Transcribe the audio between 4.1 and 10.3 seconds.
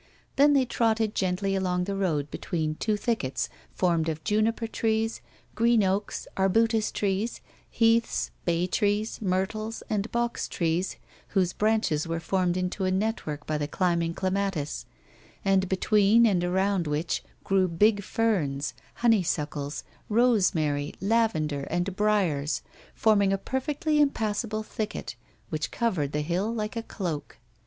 juniper trees, green oaks, arbustus trees, heaths, bay trees, myrtles, and